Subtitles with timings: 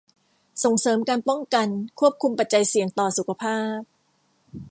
[0.63, 1.67] ส่งเสริมการป้องกัน
[1.99, 3.79] ควบคุมปัจจัยเสี่ยงต่อสุขภาพ